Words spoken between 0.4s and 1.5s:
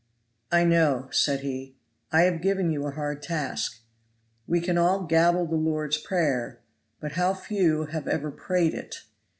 "I know," said